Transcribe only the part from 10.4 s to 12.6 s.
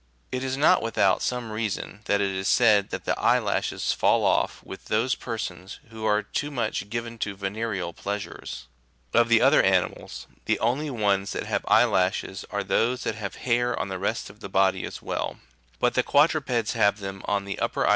the only ones that have eyelashes